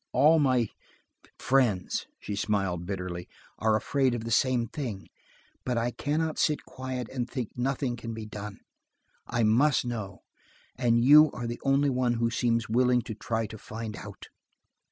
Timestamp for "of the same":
4.15-4.65